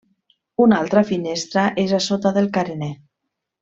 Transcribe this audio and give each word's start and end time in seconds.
Una 0.65 0.79
altra 0.85 1.03
finestra 1.11 1.67
és 1.87 1.97
a 1.99 2.03
sota 2.09 2.35
del 2.41 2.53
carener. 2.61 2.93